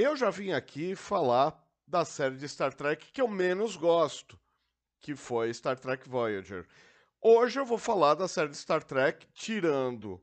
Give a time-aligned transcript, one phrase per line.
[0.00, 4.38] eu já vim aqui falar da série de Star Trek que eu menos gosto,
[5.00, 6.68] que foi Star Trek Voyager.
[7.20, 10.22] Hoje eu vou falar da série de Star Trek, tirando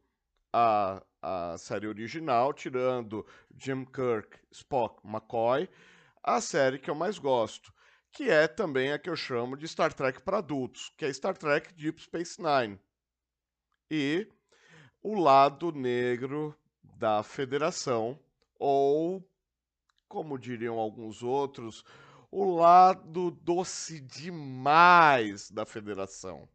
[0.54, 5.70] a, a série original, tirando Jim Kirk, Spock, McCoy,
[6.24, 7.74] a série que eu mais gosto,
[8.14, 11.38] que é também a que eu chamo de Star Trek para adultos, que é Star
[11.38, 12.80] Trek Deep Space Nine.
[13.92, 14.26] E
[15.04, 18.18] o lado negro da Federação,
[18.58, 19.22] ou,
[20.08, 21.84] como diriam alguns outros,
[22.32, 26.48] o lado doce demais da Federação.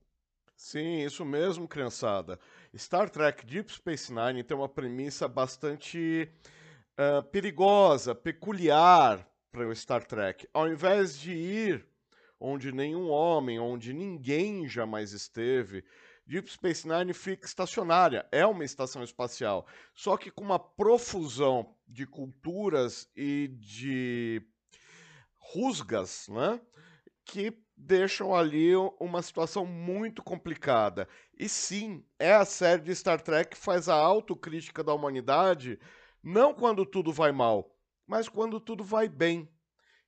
[0.56, 2.38] Sim, isso mesmo, criançada.
[2.77, 6.30] Star Trek Deep Space Nine tem uma premissa bastante
[6.98, 10.46] uh, perigosa, peculiar para o Star Trek.
[10.52, 11.86] Ao invés de ir
[12.38, 15.84] onde nenhum homem, onde ninguém jamais esteve,
[16.30, 22.06] Deep Space Nine fica estacionária, é uma estação espacial, só que com uma profusão de
[22.06, 24.41] culturas e de
[25.37, 26.61] rusgas, né?
[27.25, 31.09] Que deixam ali uma situação muito complicada.
[31.37, 35.81] E sim, é a série de Star Trek que faz a autocrítica da humanidade,
[36.22, 39.53] não quando tudo vai mal, mas quando tudo vai bem.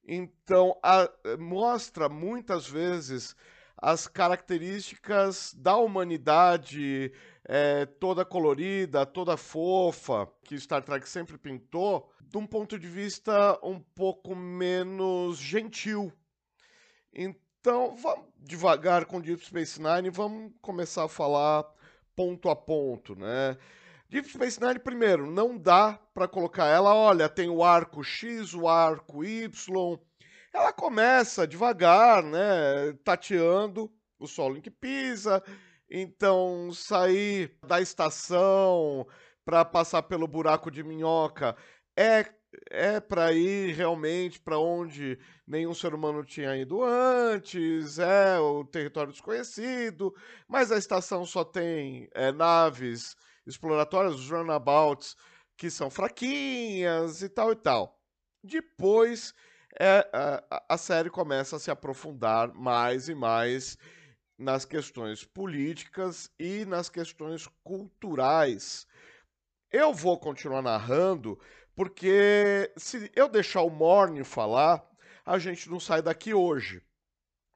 [0.07, 3.35] Então, a, mostra muitas vezes
[3.83, 7.13] as características da humanidade
[7.45, 13.59] é, toda colorida, toda fofa, que Star Trek sempre pintou, de um ponto de vista
[13.61, 16.13] um pouco menos gentil.
[17.13, 21.65] Então, vamos devagar com Deep Space Nine, vamos começar a falar
[22.15, 23.59] ponto a ponto, né?
[24.09, 28.69] Deep Space Nine, primeiro, não dá para colocar ela, olha, tem o arco X, o
[28.69, 29.99] arco Y.
[30.53, 35.43] Ela começa devagar, né, tateando o solo em que pisa.
[35.91, 39.07] Então, sair da estação
[39.45, 41.57] para passar pelo buraco de minhoca
[41.97, 42.25] é
[42.71, 49.11] é para ir realmente para onde nenhum ser humano tinha ido antes, é o território
[49.13, 50.15] desconhecido,
[50.47, 55.17] mas a estação só tem é, naves exploratórias, os runabouts,
[55.57, 57.99] que são fraquinhas e tal e tal.
[58.45, 59.33] Depois
[59.79, 63.79] é, a, a série começa a se aprofundar mais e mais
[64.39, 68.87] nas questões políticas e nas questões culturais.
[69.71, 71.39] Eu vou continuar narrando
[71.75, 74.87] porque se eu deixar o Morne falar,
[75.25, 76.83] a gente não sai daqui hoje.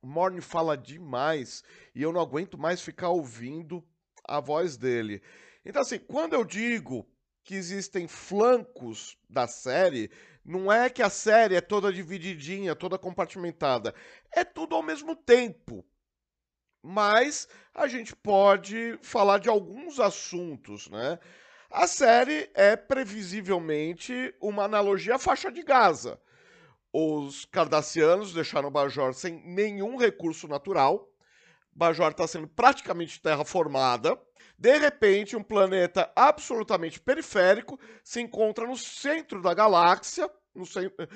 [0.01, 1.63] O Morne fala demais
[1.95, 3.87] e eu não aguento mais ficar ouvindo
[4.25, 5.23] a voz dele.
[5.65, 7.07] Então, assim, quando eu digo
[7.45, 10.11] que existem flancos da série,
[10.47, 13.93] não é que a série é toda divididinha, toda compartimentada.
[14.31, 15.85] É tudo ao mesmo tempo.
[16.81, 21.19] Mas a gente pode falar de alguns assuntos, né?
[21.69, 26.21] A série é previsivelmente uma analogia à faixa de Gaza.
[26.93, 31.11] Os cardassianos deixaram Bajor sem nenhum recurso natural.
[31.77, 34.19] Bajor está sendo praticamente terraformada.
[34.59, 40.31] De repente, um planeta absolutamente periférico se encontra no centro da galáxia,
[40.65, 41.07] centro,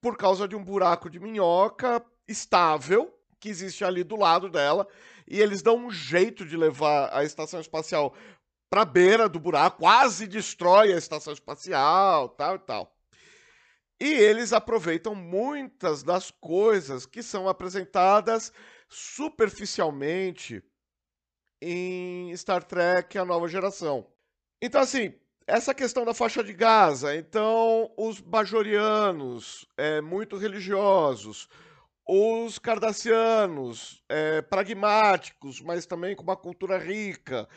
[0.00, 4.88] por causa de um buraco de minhoca estável que existe ali do lado dela.
[5.26, 8.14] E eles dão um jeito de levar a estação espacial
[8.70, 12.96] para beira do buraco, quase destrói a estação espacial, tal e tal.
[14.00, 18.52] E eles aproveitam muitas das coisas que são apresentadas
[18.88, 20.62] superficialmente
[21.60, 24.06] em Star Trek A Nova Geração.
[24.62, 25.14] Então, assim,
[25.46, 31.48] essa questão da faixa de Gaza, então os bajorianos, é, muito religiosos,
[32.06, 37.48] os cardassianos, é, pragmáticos, mas também com uma cultura rica,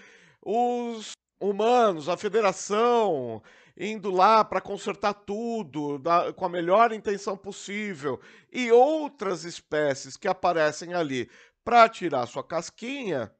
[0.41, 3.41] os humanos, a federação,
[3.75, 8.19] indo lá para consertar tudo da, com a melhor intenção possível,
[8.51, 11.29] e outras espécies que aparecem ali
[11.63, 13.31] para tirar sua casquinha,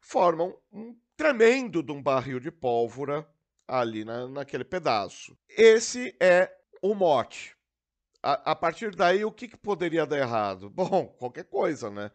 [0.00, 3.26] formam um tremendo de um barril de pólvora
[3.66, 5.36] ali na, naquele pedaço.
[5.48, 6.50] Esse é
[6.82, 7.56] o mote.
[8.22, 10.70] A, a partir daí, o que, que poderia dar errado?
[10.70, 12.10] Bom, qualquer coisa, né?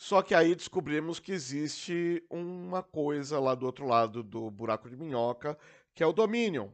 [0.00, 4.96] Só que aí descobrimos que existe uma coisa lá do outro lado do buraco de
[4.96, 5.58] minhoca,
[5.92, 6.68] que é o Dominion.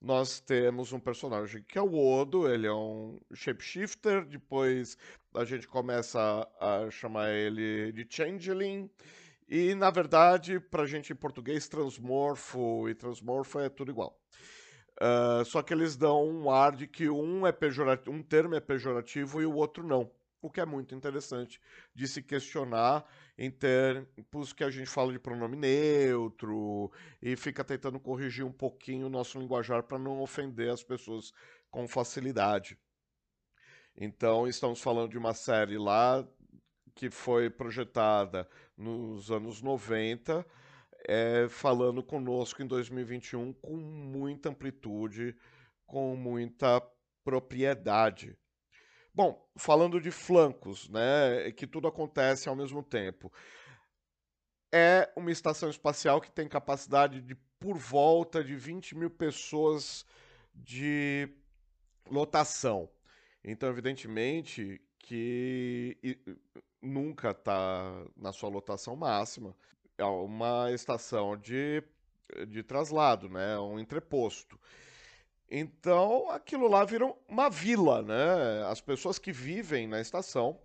[0.00, 4.98] Nós temos um personagem que é o Odo, ele é um shapeshifter, depois
[5.34, 6.18] a gente começa
[6.60, 8.90] a, chamar ele de Changeling,
[9.48, 14.20] e na verdade, pra gente em português, transmorfo e transmorfo é tudo igual.
[15.00, 18.60] Uh, só que eles dão um ar de que um é pejorativo, um termo é
[18.60, 20.10] pejorativo e o outro não
[20.40, 21.60] o que é muito interessante
[21.94, 23.04] de se questionar
[23.36, 26.90] em tempos que a gente fala de pronome neutro
[27.20, 31.32] e fica tentando corrigir um pouquinho o nosso linguajar para não ofender as pessoas
[31.70, 32.78] com facilidade.
[33.96, 36.26] Então, estamos falando de uma série lá
[36.94, 40.44] que foi projetada nos anos 90,
[41.08, 45.36] é, falando conosco em 2021 com muita amplitude,
[45.86, 46.82] com muita
[47.22, 48.36] propriedade.
[49.16, 53.32] Bom, falando de flancos, né, que tudo acontece ao mesmo tempo.
[54.70, 60.04] É uma estação espacial que tem capacidade de por volta de 20 mil pessoas
[60.54, 61.30] de
[62.10, 62.90] lotação.
[63.42, 65.96] Então, evidentemente que
[66.82, 69.56] nunca está na sua lotação máxima.
[69.96, 71.82] É uma estação de,
[72.48, 73.58] de traslado, né?
[73.58, 74.60] um entreposto.
[75.48, 78.64] Então, aquilo lá vira uma vila, né?
[78.68, 80.60] As pessoas que vivem na estação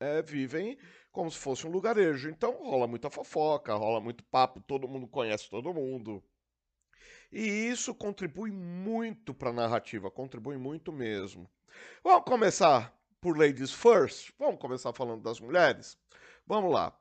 [0.00, 0.76] é, vivem
[1.12, 2.28] como se fosse um lugarejo.
[2.28, 6.22] Então, rola muita fofoca, rola muito papo, todo mundo conhece todo mundo.
[7.30, 11.48] E isso contribui muito para a narrativa, contribui muito mesmo.
[12.02, 14.32] Vamos começar por Ladies First?
[14.38, 15.96] Vamos começar falando das mulheres?
[16.46, 16.96] Vamos lá.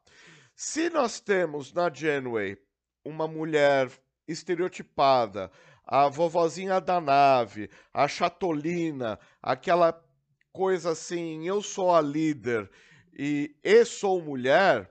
[0.56, 2.58] Se nós temos na Genway
[3.04, 3.92] uma mulher
[4.28, 5.52] estereotipada,
[5.86, 10.02] a vovozinha da nave, a chatolina, aquela
[10.52, 12.70] coisa assim, eu sou a líder
[13.14, 14.90] e, e sou mulher,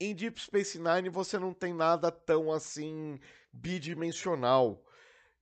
[0.00, 3.20] em Deep Space Nine você não tem nada tão assim
[3.52, 4.82] bidimensional.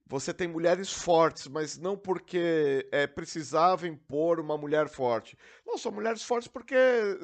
[0.07, 5.39] Você tem mulheres fortes, mas não porque é, precisava impor uma mulher forte.
[5.65, 6.75] Não, são mulheres fortes porque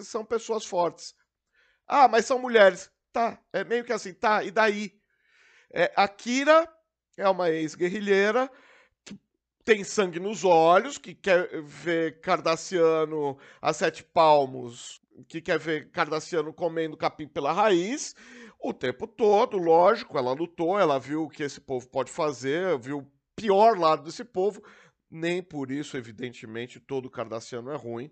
[0.04, 1.14] são pessoas fortes.
[1.86, 2.90] Ah, mas são mulheres.
[3.12, 4.92] Tá, é meio que assim, tá, e daí?
[5.72, 6.68] É, a Kira
[7.16, 8.50] é uma ex-guerrilheira
[9.04, 9.18] que
[9.64, 16.52] tem sangue nos olhos, que quer ver Cardassiano a sete palmos, que quer ver Cardassiano
[16.52, 18.14] comendo capim pela raiz
[18.58, 22.98] o tempo todo, lógico, ela lutou, ela viu o que esse povo pode fazer, viu
[22.98, 24.62] o pior lado desse povo.
[25.10, 28.10] Nem por isso, evidentemente, todo cardassiano é ruim.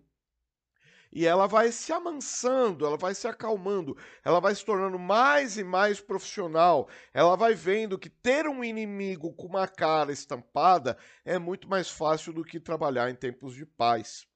[1.14, 5.62] E ela vai se amansando, ela vai se acalmando, ela vai se tornando mais e
[5.62, 6.88] mais profissional.
[7.12, 12.32] Ela vai vendo que ter um inimigo com uma cara estampada é muito mais fácil
[12.32, 14.26] do que trabalhar em tempos de paz.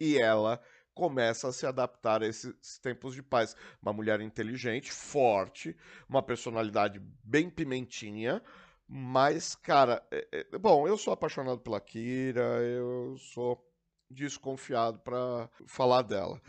[0.00, 0.60] E ela
[0.92, 3.54] começa a se adaptar a esses tempos de paz.
[3.80, 5.76] Uma mulher inteligente, forte,
[6.08, 8.42] uma personalidade bem pimentinha,
[8.88, 13.65] mas, cara, é, é, bom, eu sou apaixonado pela Kira, eu sou
[14.10, 16.40] desconfiado para falar dela.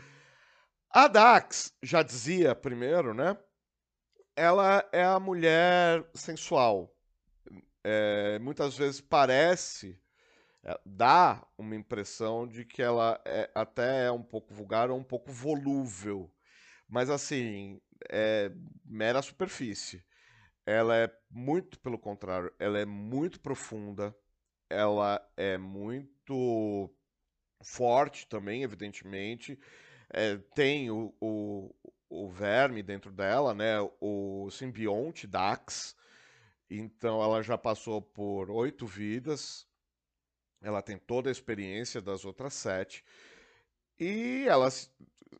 [0.90, 3.36] A Dax já dizia primeiro, né?
[4.34, 6.94] Ela é a mulher sensual.
[7.84, 10.00] É, muitas vezes parece
[10.64, 15.04] é, dá uma impressão de que ela é, até é um pouco vulgar ou um
[15.04, 16.30] pouco volúvel.
[16.88, 18.50] Mas assim, é
[18.84, 20.04] mera superfície.
[20.66, 24.14] Ela é muito pelo contrário, ela é muito profunda,
[24.68, 26.94] ela é muito
[27.60, 29.58] forte também, evidentemente.
[30.10, 31.74] É, tem o, o,
[32.08, 33.76] o, verme dentro dela, né?
[34.00, 35.96] O simbionte Dax.
[36.70, 39.66] Então ela já passou por oito vidas,
[40.60, 43.04] ela tem toda a experiência das outras sete
[43.98, 44.90] e ela se,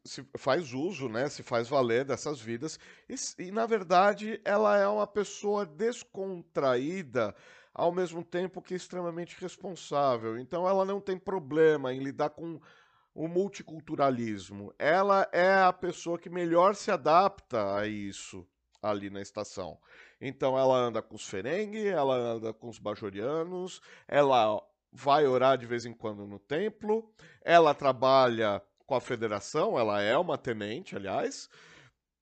[0.04, 2.78] se faz uso, né, se faz valer dessas vidas
[3.08, 7.34] e, e, na verdade ela é uma pessoa descontraída
[7.74, 10.38] ao mesmo tempo que extremamente responsável.
[10.38, 12.60] Então ela não tem problema em lidar com
[13.14, 14.72] o multiculturalismo.
[14.78, 18.46] Ela é a pessoa que melhor se adapta a isso
[18.82, 19.78] ali na estação.
[20.20, 25.66] Então ela anda com os Ferengi, ela anda com os Bajorianos, ela vai orar de
[25.66, 27.12] vez em quando no templo.
[27.42, 31.48] Ela trabalha com a federação, ela é uma tenente, aliás.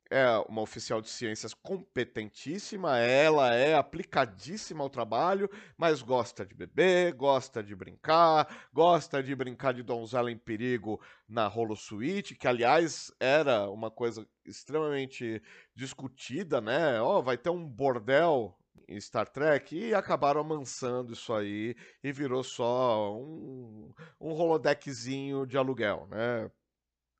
[0.09, 7.13] É uma oficial de ciências competentíssima, ela é aplicadíssima ao trabalho, mas gosta de beber,
[7.13, 13.13] gosta de brincar, gosta de brincar de donzela em perigo na Rolo Suite, que aliás
[13.19, 15.43] era uma coisa extremamente
[15.75, 17.01] discutida, né?
[17.01, 22.13] Ó, oh, vai ter um bordel em Star Trek e acabaram amansando isso aí e
[22.13, 26.49] virou só um, um holodeckzinho de aluguel, né?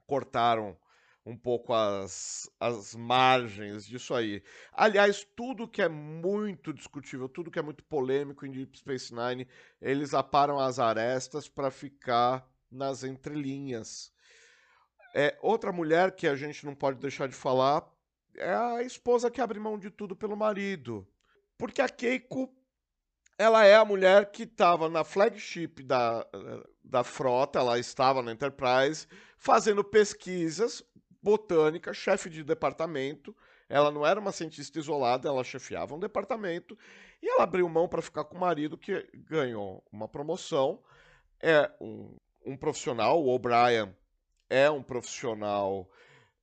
[0.07, 0.77] Cortaram
[1.27, 4.41] um pouco as, as margens disso aí.
[4.73, 9.49] Aliás, tudo que é muito discutível, tudo que é muito polêmico em Deep Space Nine,
[9.83, 14.13] eles aparam as arestas para ficar nas entrelinhas.
[15.13, 17.85] É, outra mulher que a gente não pode deixar de falar
[18.37, 21.09] é a esposa que abre mão de tudo pelo marido.
[21.59, 22.55] Porque a Keiko,
[23.37, 26.25] ela é a mulher que estava na flagship da,
[26.85, 30.85] da frota, ela estava na Enterprise, fazendo pesquisas
[31.27, 33.37] botânicas, chefe de departamento.
[33.69, 36.79] Ela não era uma cientista isolada, ela chefiava um departamento
[37.21, 40.81] e ela abriu mão para ficar com o marido que ganhou uma promoção.
[41.43, 43.93] É um, um profissional, o O'Brien
[44.49, 45.91] é um profissional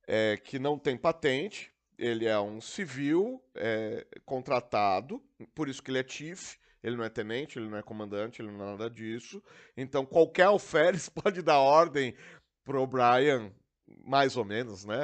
[0.06, 5.22] é, que não tem patente, ele é um civil é, contratado,
[5.54, 8.50] por isso que ele é chief, ele não é tenente, ele não é comandante, ele
[8.50, 9.42] não é nada disso.
[9.74, 12.14] Então qualquer alferes pode dar ordem
[12.62, 13.50] pro O'Brien,
[13.86, 14.96] mais ou menos, né?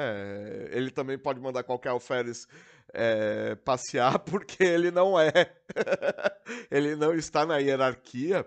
[0.71, 2.47] Ele também pode mandar qualquer alferes
[2.93, 5.31] é, passear, porque ele não é.
[6.69, 8.45] ele não está na hierarquia,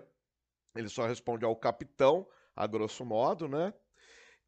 [0.75, 3.73] ele só responde ao capitão, a grosso modo, né?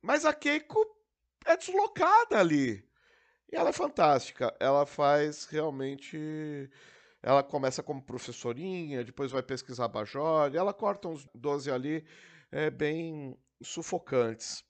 [0.02, 0.86] Mas a Keiko
[1.46, 2.86] é deslocada ali.
[3.52, 4.56] E ela é fantástica.
[4.60, 6.70] Ela faz realmente.
[7.22, 12.06] Ela começa como professorinha, depois vai pesquisar Bajor, ela corta uns 12 ali
[12.52, 14.64] é, bem sufocantes.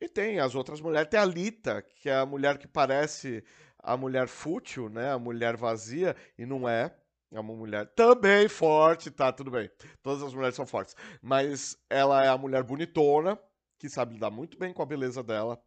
[0.00, 1.08] E tem as outras mulheres.
[1.08, 3.44] Tem a Lita, que é a mulher que parece
[3.78, 5.12] a mulher fútil, né?
[5.12, 6.94] A mulher vazia, e não é.
[7.30, 9.30] É uma mulher também forte, tá?
[9.32, 9.70] Tudo bem.
[10.02, 10.96] Todas as mulheres são fortes.
[11.20, 13.38] Mas ela é a mulher bonitona,
[13.78, 15.60] que sabe lidar muito bem com a beleza dela,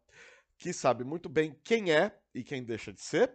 [0.58, 3.32] que sabe muito bem quem é e quem deixa de ser,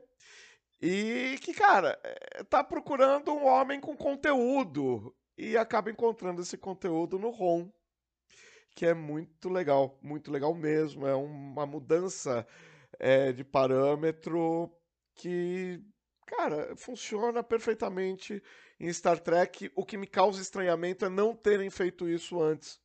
[0.81, 7.17] e que, cara, eh, tá procurando um homem com conteúdo e acaba encontrando esse conteúdo
[7.17, 7.71] no Ron,
[8.77, 11.07] que é muito legal, muito legal mesmo.
[11.07, 12.45] É uma mudança
[12.99, 14.71] é, de parâmetro
[15.15, 15.81] que,
[16.27, 18.41] cara, funciona perfeitamente
[18.79, 19.71] em Star Trek.
[19.75, 22.79] O que me causa estranhamento é não terem feito isso antes.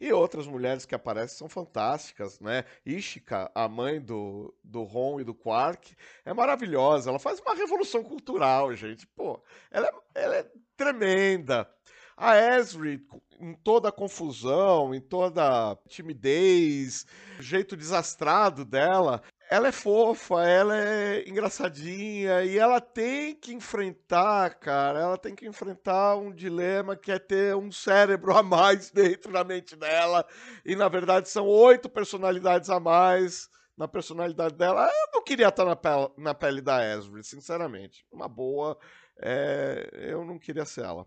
[0.00, 2.64] E outras mulheres que aparecem são fantásticas, né?
[2.84, 7.10] Ishika, a mãe do, do Ron e do Quark, é maravilhosa.
[7.10, 9.06] Ela faz uma revolução cultural, gente.
[9.06, 9.40] Pô,
[9.70, 11.70] ela é, ela é tremenda.
[12.16, 13.04] A Esri,
[13.40, 17.04] em toda a confusão, em toda a timidez,
[17.38, 24.54] o jeito desastrado dela, ela é fofa, ela é engraçadinha e ela tem que enfrentar,
[24.54, 29.32] cara, ela tem que enfrentar um dilema que é ter um cérebro a mais dentro
[29.32, 30.24] da mente dela
[30.64, 34.86] e na verdade são oito personalidades a mais na personalidade dela.
[34.86, 38.06] Eu não queria estar na pele, na pele da Esri, sinceramente.
[38.10, 38.78] Uma boa,
[39.20, 41.06] é, eu não queria ser ela.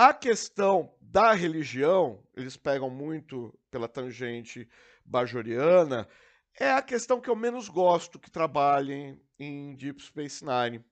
[0.00, 4.68] A questão da religião, eles pegam muito pela tangente
[5.04, 6.06] bajoriana,
[6.56, 10.84] é a questão que eu menos gosto que trabalhem em Deep Space Nine.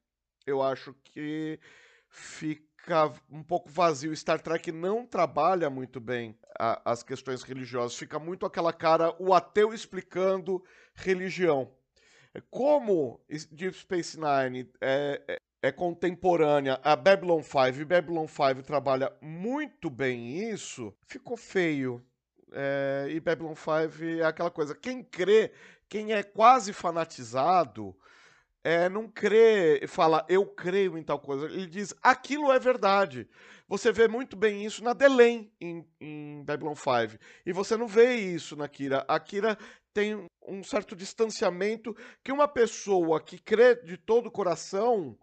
[0.45, 1.61] Eu acho que
[2.09, 4.17] fica um pouco vazio.
[4.17, 7.97] Star Trek não trabalha muito bem a, as questões religiosas.
[7.97, 10.65] Fica muito aquela cara, o ateu explicando
[10.97, 11.73] religião.
[12.51, 19.91] Como Deep Space Nine é, é, contemporânea a Babylon 5 e Babylon 5 trabalha muito
[19.91, 22.05] bem isso, ficou feio.
[22.53, 24.75] É, e Babylon 5 é aquela coisa.
[24.75, 25.53] Quem crê,
[25.89, 27.97] quem é quase fanatizado,
[28.63, 31.47] é, não crê e fala, eu creio em tal coisa.
[31.47, 33.29] Ele diz, aquilo é verdade.
[33.69, 37.21] Você vê muito bem isso na Delém em, em Babylon 5.
[37.45, 39.05] E você não vê isso na Kira.
[39.09, 39.59] A Kira
[39.93, 45.19] tem um certo distanciamento que uma pessoa que crê de todo o coração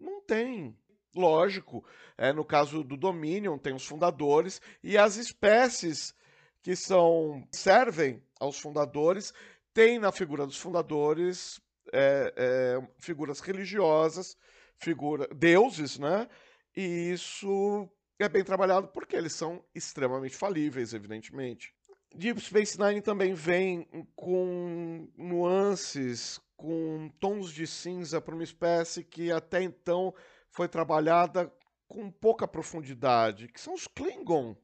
[0.00, 0.76] não tem.
[1.14, 1.84] Lógico,
[2.16, 6.14] é, no caso do Dominion, tem os fundadores e as espécies
[6.62, 9.32] que são servem aos fundadores,
[9.72, 11.60] tem na figura dos fundadores
[11.92, 14.36] é, é, figuras religiosas,
[14.78, 16.28] figura, deuses, né?
[16.76, 17.88] E isso
[18.18, 21.74] é bem trabalhado porque eles são extremamente falíveis, evidentemente.
[22.14, 29.32] Deep Space Nine também vem com nuances, com tons de cinza para uma espécie que
[29.32, 30.14] até então
[30.50, 31.50] foi trabalhada
[31.88, 34.54] com pouca profundidade, que são os Klingon.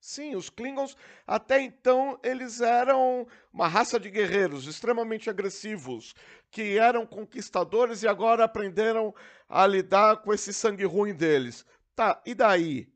[0.00, 6.14] Sim, os Klingons até então eles eram uma raça de guerreiros extremamente agressivos,
[6.50, 9.14] que eram conquistadores e agora aprenderam
[9.46, 11.66] a lidar com esse sangue ruim deles.
[11.94, 12.90] Tá, e daí?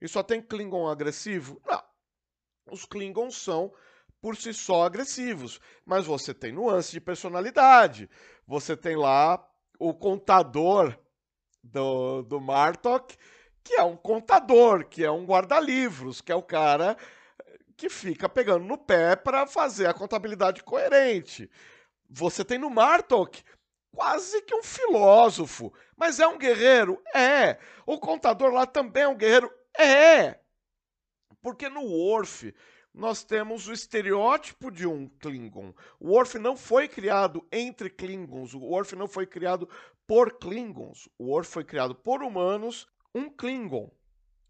[0.00, 1.62] E só tem Klingon agressivo?
[1.64, 1.84] Não.
[2.72, 3.72] Os Klingons são
[4.20, 8.08] por si só agressivos, mas você tem nuance de personalidade.
[8.46, 9.44] Você tem lá
[9.78, 10.96] o contador
[11.62, 13.16] do, do Martok,
[13.62, 16.96] que é um contador, que é um guarda-livros, que é o cara
[17.76, 21.48] que fica pegando no pé para fazer a contabilidade coerente.
[22.10, 23.44] Você tem no Martok
[23.94, 27.00] quase que um filósofo, mas é um guerreiro?
[27.14, 27.58] É.
[27.86, 29.52] O contador lá também é um guerreiro?
[29.78, 30.40] É.
[31.40, 32.52] Porque no Worf
[32.92, 35.72] nós temos o estereótipo de um Klingon.
[36.00, 39.68] O Worf não foi criado entre Klingons, o Worf não foi criado
[40.06, 41.08] por Klingons.
[41.18, 43.90] O Worf foi criado por humanos um Klingon.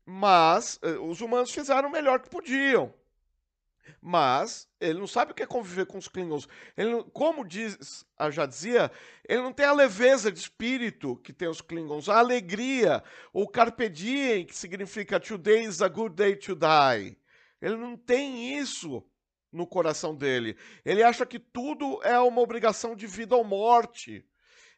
[0.06, 2.94] Mas eh, os humanos fizeram o melhor que podiam.
[4.00, 6.48] Mas ele não sabe o que é conviver com os Klingons.
[6.76, 8.90] Ele como diz, já dizia,
[9.28, 13.02] ele não tem a leveza de espírito que tem os Klingons, a alegria,
[13.32, 17.16] o carpe diem, que significa today is a good day to die.
[17.60, 19.04] Ele não tem isso
[19.52, 20.56] no coração dele.
[20.84, 24.24] Ele acha que tudo é uma obrigação de vida ou morte.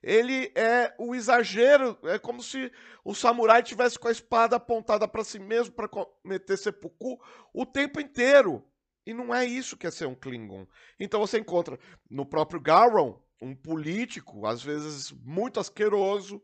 [0.02, 2.72] Ele é o exagero, é como se
[3.04, 7.20] o samurai tivesse com a espada apontada para si mesmo para cometer seppuku
[7.52, 8.64] o tempo inteiro.
[9.04, 10.66] E não é isso que é ser um Klingon.
[10.98, 16.42] Então você encontra no próprio Gowron um político, às vezes muito asqueroso,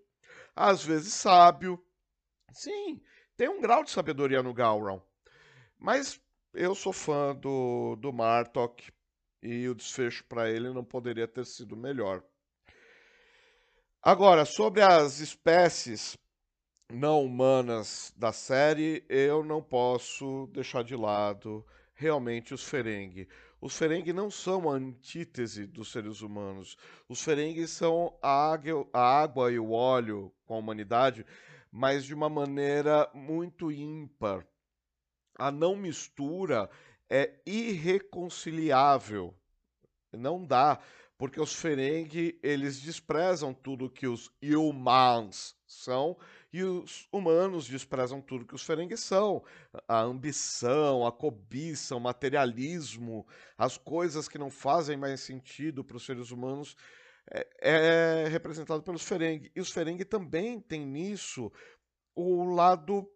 [0.55, 1.83] às vezes sábio.
[2.53, 3.01] Sim,
[3.37, 5.03] tem um grau de sabedoria no Gowron.
[5.79, 6.21] Mas
[6.57, 8.91] eu sou fã do, do Martok
[9.43, 12.23] e o desfecho para ele não poderia ter sido melhor.
[14.03, 16.17] Agora, sobre as espécies
[16.91, 23.29] não humanas da série, eu não posso deixar de lado realmente os Ferengi.
[23.61, 26.77] Os Ferengi não são a antítese dos seres humanos.
[27.09, 31.27] Os Ferengi são a água, a água e o óleo com a humanidade,
[31.71, 34.47] mas de uma maneira muito ímpar.
[35.39, 36.71] A não mistura
[37.09, 39.35] é irreconciliável.
[40.13, 40.81] Não dá,
[41.19, 46.17] porque os Ferengi, eles desprezam tudo que os humans são
[46.53, 49.45] e os humanos desprezam tudo que os Ferengi são.
[49.87, 53.27] A ambição, a cobiça, o materialismo,
[53.59, 56.77] as coisas que não fazem mais sentido para os seres humanos
[57.31, 59.51] é, é representado pelos Ferengi.
[59.55, 61.53] E os Ferengi também têm nisso
[62.15, 63.11] o lado,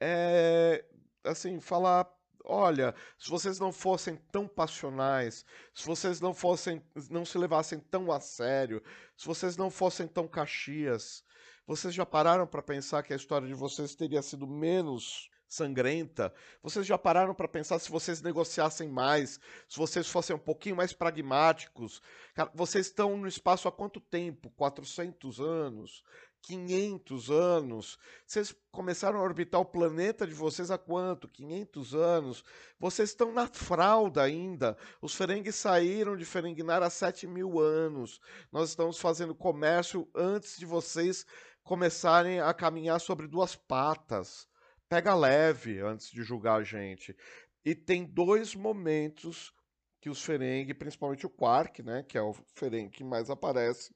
[0.00, 0.84] é,
[1.24, 2.06] assim, falar
[2.44, 8.10] olha, se vocês não fossem tão passionais, se vocês não fossem, não se levassem tão
[8.10, 8.82] a sério,
[9.16, 11.24] se vocês não fossem tão caxias,
[11.66, 16.32] vocês já pararam para pensar que a história de vocês teria sido menos sangrenta?
[16.62, 20.92] Vocês já pararam para pensar se vocês negociassem mais, se vocês fossem um pouquinho mais
[20.92, 22.00] pragmáticos?
[22.34, 24.48] Cara, vocês estão no espaço há quanto tempo?
[24.50, 26.02] 400 anos?
[26.42, 27.98] 500 anos.
[28.26, 31.28] Vocês começaram a orbitar o planeta de vocês há quanto?
[31.28, 32.44] 500 anos.
[32.78, 34.76] Vocês estão na fralda ainda.
[35.02, 38.20] Os Ferengues saíram de Ferengnar há 7 mil anos.
[38.50, 41.26] Nós estamos fazendo comércio antes de vocês
[41.62, 44.48] começarem a caminhar sobre duas patas.
[44.90, 47.16] Pega leve antes de julgar a gente.
[47.64, 49.54] E tem dois momentos
[50.00, 53.94] que os Ferengi, principalmente o Quark, né, que é o Ferengi que mais aparece,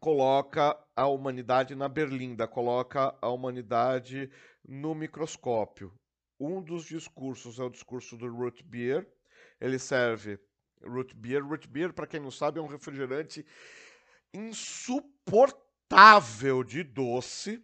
[0.00, 4.28] coloca a humanidade na berlinda, coloca a humanidade
[4.66, 5.94] no microscópio.
[6.40, 9.08] Um dos discursos é o discurso do root beer.
[9.60, 10.40] Ele serve
[10.82, 11.46] root beer.
[11.46, 13.46] Root beer, para quem não sabe, é um refrigerante
[14.34, 17.62] insuportável de doce.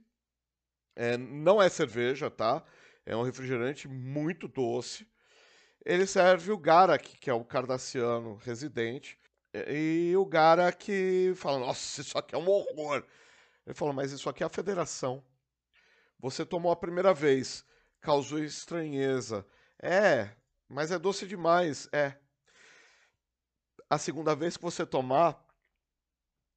[0.96, 2.64] É, não é cerveja, tá?
[3.04, 5.06] É um refrigerante muito doce.
[5.84, 9.18] Ele serve o Garak, que é o cardassiano residente.
[9.68, 13.04] E o Garak fala: Nossa, isso aqui é um horror.
[13.66, 15.24] Ele falou: Mas isso aqui é a federação.
[16.18, 17.64] Você tomou a primeira vez,
[18.00, 19.46] causou estranheza.
[19.80, 20.34] É,
[20.68, 21.88] mas é doce demais.
[21.92, 22.16] É.
[23.88, 25.38] A segunda vez que você tomar,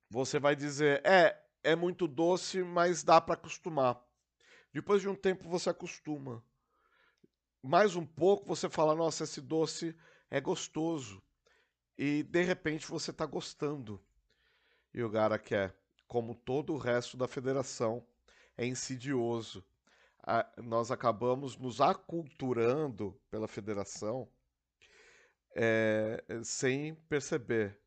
[0.09, 4.08] você vai dizer: É, é muito doce, mas dá para acostumar.
[4.71, 6.43] Depois de um tempo você acostuma.
[7.61, 9.95] Mais um pouco você fala: nossa, esse doce
[10.29, 11.21] é gostoso.
[11.97, 14.01] E de repente você está gostando.
[14.93, 15.75] E o cara quer,
[16.07, 18.05] como todo o resto da federação,
[18.57, 19.63] é insidioso.
[20.21, 24.27] A, nós acabamos nos aculturando pela federação
[25.55, 27.77] é, sem perceber.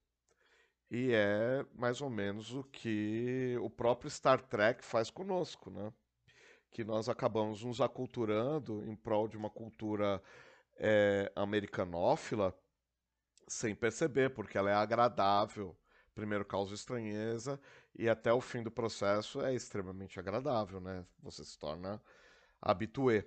[0.91, 5.93] E é mais ou menos o que o próprio Star Trek faz conosco, né?
[6.73, 10.23] Que nós acabamos nos aculturando em prol de uma cultura
[10.77, 12.53] é, americanófila
[13.47, 15.77] sem perceber, porque ela é agradável.
[16.15, 17.59] Primeiro causa estranheza
[17.95, 21.07] e até o fim do processo é extremamente agradável, né?
[21.23, 22.03] Você se torna
[22.61, 23.27] habitué.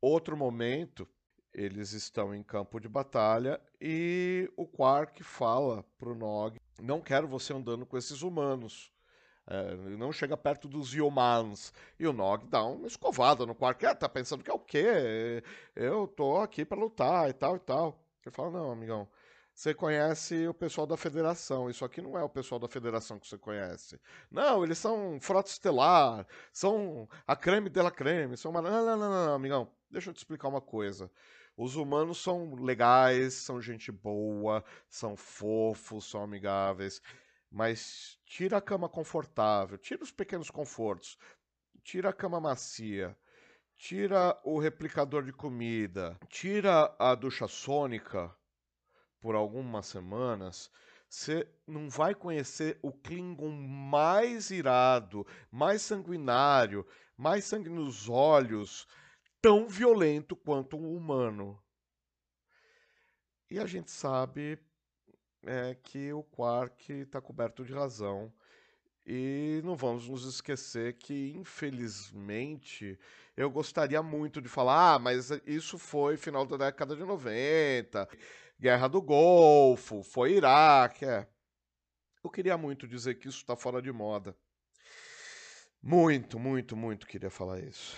[0.00, 1.08] Outro momento
[1.52, 7.52] eles estão em campo de batalha e o Quark fala pro Nog: Não quero você
[7.52, 8.92] andando com esses humanos.
[9.46, 11.72] É, não chega perto dos humans.
[11.98, 13.84] E o Nog dá uma escovada no Quark.
[13.84, 15.42] É, tá pensando que é o quê?
[15.76, 18.00] Eu tô aqui para lutar e tal e tal.
[18.24, 19.08] Ele fala: Não, amigão.
[19.54, 21.70] Você conhece o pessoal da federação.
[21.70, 24.00] Isso aqui não é o pessoal da federação que você conhece.
[24.28, 28.60] Não, eles são frota estelar, são a creme dela creme, são uma.
[28.60, 29.70] Não, não, não, não, amigão.
[29.90, 31.08] Deixa eu te explicar uma coisa.
[31.56, 37.00] Os humanos são legais, são gente boa, são fofos, são amigáveis,
[37.54, 41.16] mas tira a cama confortável, tira os pequenos confortos,
[41.84, 43.16] tira a cama macia,
[43.76, 48.34] tira o replicador de comida, tira a ducha sônica
[49.20, 50.68] por algumas semanas,
[51.08, 56.84] você não vai conhecer o Klingon mais irado, mais sanguinário,
[57.16, 58.84] mais sangue nos olhos,
[59.40, 61.62] tão violento quanto um humano.
[63.48, 64.58] E a gente sabe
[65.46, 68.32] é, que o Quark está coberto de razão.
[69.06, 72.98] E não vamos nos esquecer que, infelizmente,
[73.36, 78.08] eu gostaria muito de falar, ah, mas isso foi final da década de 90,
[78.58, 81.04] Guerra do Golfo, foi Iraque.
[81.04, 81.26] É.
[82.22, 84.34] Eu queria muito dizer que isso está fora de moda.
[85.82, 87.94] Muito, muito, muito queria falar isso.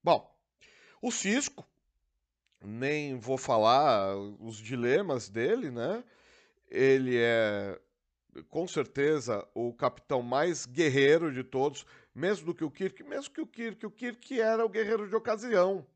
[0.00, 0.32] Bom,
[1.02, 1.66] o Cisco,
[2.62, 6.04] nem vou falar os dilemas dele, né?
[6.68, 7.78] Ele é
[8.48, 13.40] com certeza o capitão mais guerreiro de todos, mesmo do que o Kirk, mesmo que
[13.40, 15.86] o Kirk, o Kirk era o guerreiro de ocasião.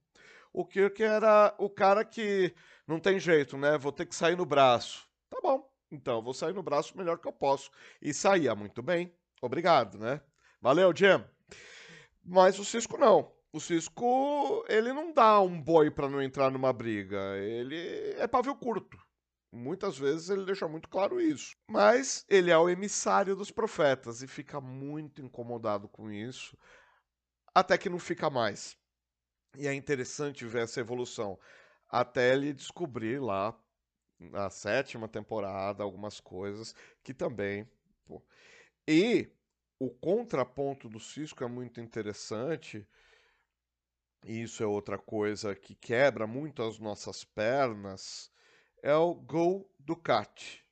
[0.53, 2.55] O Kirk era o cara que
[2.87, 3.77] não tem jeito, né?
[3.79, 5.09] Vou ter que sair no braço.
[5.29, 7.71] Tá bom, então vou sair no braço melhor que eu posso.
[8.01, 9.13] E saía muito bem.
[9.43, 10.21] Obrigado, né?
[10.61, 11.23] Valeu, Jim.
[12.25, 13.34] Mas o Cisco não.
[13.55, 17.37] O Cisco, ele não dá um boi para não entrar numa briga.
[17.37, 18.99] Ele é pavio curto.
[19.53, 21.55] Muitas vezes ele deixa muito claro isso.
[21.71, 26.59] Mas ele é o emissário dos profetas e fica muito incomodado com isso,
[27.55, 28.77] até que não fica mais.
[29.57, 31.39] E é interessante ver essa evolução,
[31.89, 33.57] até ele descobrir lá
[34.19, 37.71] na sétima temporada algumas coisas que também.
[38.05, 38.21] Pô.
[38.89, 39.31] E
[39.79, 42.85] o contraponto do Cisco é muito interessante.
[44.27, 48.33] E isso é outra coisa que quebra muito as nossas pernas
[48.83, 50.65] é o Gol Ducati,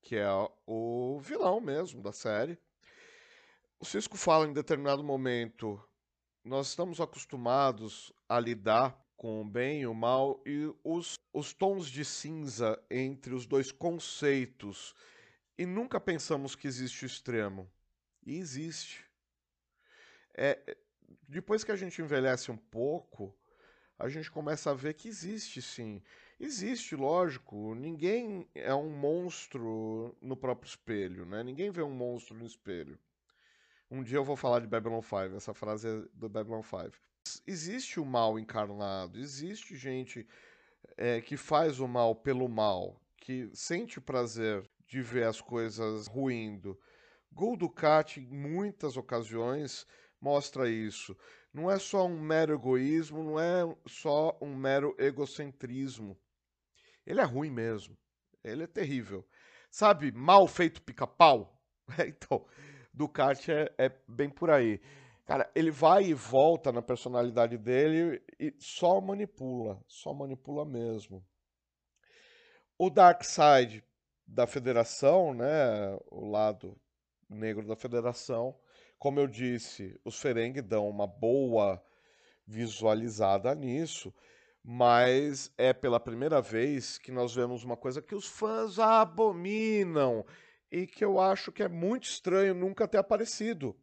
[0.00, 0.28] que é
[0.64, 2.56] o vilão mesmo da série.
[3.80, 5.82] O Cisco fala em determinado momento:
[6.44, 11.88] nós estamos acostumados a lidar com o bem e o mal e os, os tons
[11.88, 14.94] de cinza entre os dois conceitos
[15.58, 17.68] e nunca pensamos que existe o extremo.
[18.24, 19.04] E existe.
[20.34, 20.76] É,
[21.28, 23.34] depois que a gente envelhece um pouco,
[23.98, 26.02] a gente começa a ver que existe sim.
[26.40, 27.74] Existe, lógico.
[27.74, 31.42] Ninguém é um monstro no próprio espelho, né?
[31.42, 32.98] Ninguém vê um monstro no espelho.
[33.90, 36.92] Um dia eu vou falar de Babylon 5, essa frase é do Babylon 5.
[37.46, 40.26] Existe o mal encarnado, existe gente
[40.96, 46.06] é, que faz o mal pelo mal, que sente o prazer de ver as coisas
[46.06, 46.78] ruindo.
[47.30, 49.86] Gol Ducati, em muitas ocasiões,
[50.22, 51.16] mostra isso.
[51.52, 56.16] Não é só um mero egoísmo, não é só um mero egocentrismo.
[57.04, 57.98] Ele é ruim mesmo.
[58.44, 59.26] Ele é terrível.
[59.68, 61.58] Sabe, mal feito pica-pau?
[61.98, 62.46] É, então,
[62.94, 64.80] Ducati é, é bem por aí.
[65.26, 69.82] Cara, ele vai e volta na personalidade dele e só manipula.
[69.88, 71.26] Só manipula mesmo.
[72.78, 73.84] O Dark Side
[74.26, 75.98] da Federação, né?
[76.10, 76.80] O lado
[77.28, 78.56] negro da Federação.
[79.02, 81.82] Como eu disse, os Ferengi dão uma boa
[82.46, 84.14] visualizada nisso
[84.64, 90.24] mas é pela primeira vez que nós vemos uma coisa que os fãs abominam
[90.70, 93.76] e que eu acho que é muito estranho nunca ter aparecido,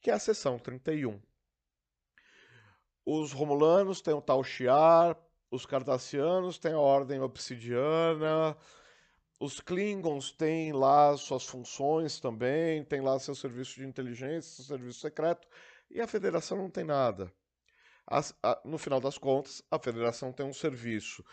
[0.00, 1.20] que é a seção 31.
[3.04, 5.14] Os Romulanos têm o Tal Shiar,
[5.50, 8.56] os Cardassianos têm a Ordem Obsidiana,
[9.38, 15.00] os Klingons têm lá suas funções também, têm lá seu serviço de inteligência, seu serviço
[15.00, 15.46] secreto,
[15.90, 17.32] e a Federação não tem nada
[18.06, 21.24] a, no final das contas, a federação tem um serviço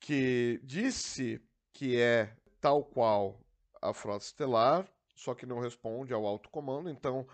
[0.00, 1.40] que disse
[1.72, 3.40] que é tal qual
[3.80, 6.88] a frota estelar, só que não responde ao alto comando.
[6.88, 7.26] Então,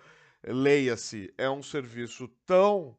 [0.42, 2.96] leia-se, é um serviço tão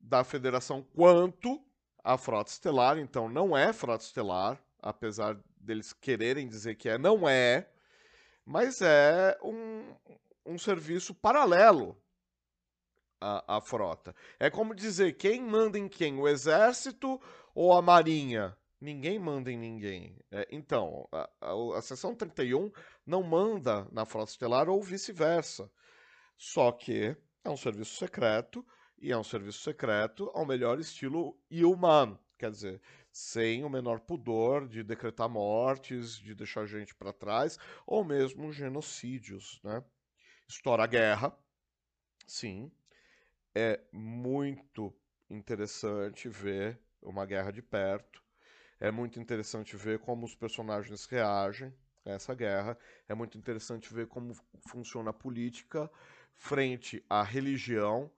[0.00, 1.62] da federação quanto
[2.02, 2.98] a frota estelar.
[2.98, 7.68] Então, não é frota estelar, apesar deles quererem dizer que é, não é,
[8.44, 9.94] mas é um,
[10.44, 11.96] um serviço paralelo
[13.20, 14.14] a, a frota.
[14.38, 17.20] É como dizer quem manda em quem, o exército
[17.54, 18.56] ou a marinha?
[18.80, 20.16] Ninguém manda em ninguém.
[20.30, 22.72] É, então, a, a, a seção 31
[23.06, 25.70] não manda na frota estelar ou vice-versa.
[26.36, 28.66] Só que é um serviço secreto
[28.98, 32.80] e é um serviço secreto ao melhor estilo humano, quer dizer,
[33.12, 39.60] sem o menor pudor de decretar mortes, de deixar gente para trás, ou mesmo genocídios,
[39.62, 39.84] né?
[40.48, 41.36] Estoura a guerra,
[42.26, 42.72] sim,
[43.54, 44.94] é muito
[45.30, 48.22] interessante ver uma guerra de perto.
[48.80, 51.74] É muito interessante ver como os personagens reagem
[52.06, 52.78] a essa guerra.
[53.08, 54.34] É muito interessante ver como
[54.66, 55.90] funciona a política
[56.34, 58.10] frente à religião,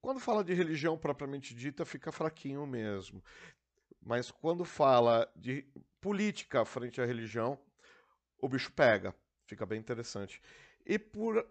[0.00, 3.22] quando fala de religião propriamente dita, fica fraquinho mesmo.
[4.06, 5.66] Mas quando fala de
[6.00, 7.58] política frente à religião,
[8.38, 9.12] o bicho pega.
[9.46, 10.40] Fica bem interessante.
[10.86, 11.44] E por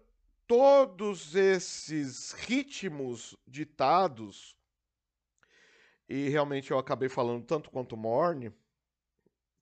[0.46, 4.56] todos esses ritmos ditados,
[6.08, 8.50] e realmente eu acabei falando tanto quanto Morne,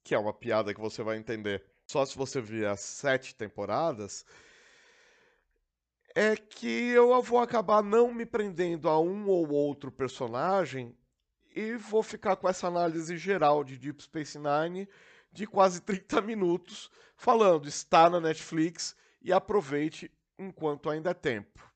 [0.04, 4.24] que é uma piada que você vai entender só se você ver as sete temporadas,
[6.14, 10.96] é que eu vou acabar não me prendendo a um ou outro personagem
[11.54, 14.88] e vou ficar com essa análise geral de Deep Space Nine
[15.32, 21.74] de quase 30 minutos, falando está na Netflix e aproveite enquanto ainda é tempo.